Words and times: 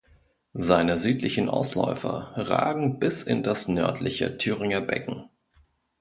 Seine 0.55 0.97
südlichen 0.97 1.47
Ausläufer 1.47 2.31
ragen 2.35 2.97
bis 2.97 3.21
in 3.21 3.43
das 3.43 3.67
nördliche 3.67 4.35
Thüringer 4.39 4.81
Becken. 4.81 5.29